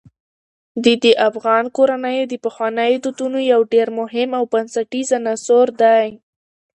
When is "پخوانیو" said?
2.45-3.01